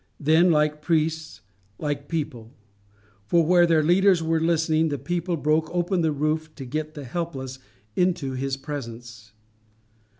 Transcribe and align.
Then, 0.19 0.49
like 0.49 0.81
priests, 0.81 1.41
like 1.77 2.07
people; 2.07 2.49
for 3.27 3.45
where 3.45 3.67
their 3.67 3.83
leaders 3.83 4.23
were 4.23 4.39
listening, 4.39 4.89
the 4.89 4.97
people 4.97 5.37
broke 5.37 5.69
open 5.71 6.01
the 6.01 6.11
roof 6.11 6.49
to 6.55 6.65
get 6.65 6.95
the 6.95 7.03
helpless 7.05 7.59
into 7.95 8.31
his 8.31 8.57
presence. 8.57 9.33